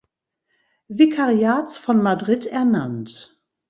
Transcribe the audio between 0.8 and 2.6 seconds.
Vikariats von Madrid